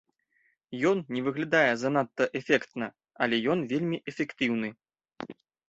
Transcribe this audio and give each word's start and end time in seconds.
Ён 0.91 0.97
не 1.15 1.21
выглядае 1.27 1.69
занадта 1.83 2.25
эфектна, 2.41 2.87
але 3.29 3.35
ён 3.57 3.65
вельмі 3.75 4.03
эфектыўны. 4.15 4.77